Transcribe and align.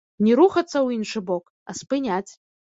Не 0.27 0.31
рухацца 0.39 0.71
ў 0.71 0.89
іншы 0.97 1.23
бок, 1.29 1.47
а 1.69 1.79
спыняць. 1.85 2.31